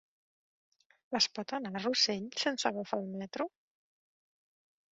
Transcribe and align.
Es 1.19 1.27
pot 1.35 1.53
anar 1.59 1.71
a 1.79 1.83
Rossell 1.85 2.25
sense 2.45 2.69
agafar 2.73 3.01
el 3.03 3.07
metro? 3.23 3.51